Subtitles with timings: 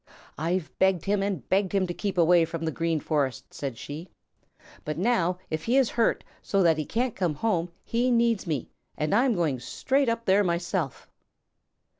[0.39, 4.07] "I've begged him and begged him to keep away from the Green Forest," said she,
[4.83, 8.71] "but now if he is hurt so that he can't come home, he needs me,
[8.97, 11.07] and I'm going straight up there myself!"